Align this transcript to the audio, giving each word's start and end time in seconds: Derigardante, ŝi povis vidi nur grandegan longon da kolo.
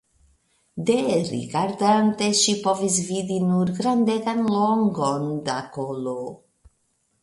Derigardante, 0.89 2.31
ŝi 2.41 2.57
povis 2.65 2.99
vidi 3.13 3.39
nur 3.53 3.75
grandegan 3.83 4.45
longon 4.59 5.33
da 5.51 5.63
kolo. 5.79 6.19